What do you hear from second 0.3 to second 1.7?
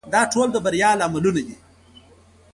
ټول د بریا لاملونه دي.